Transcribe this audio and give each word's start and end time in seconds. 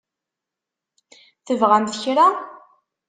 Tebɣamt 1.45 1.97
kra? 2.01 2.27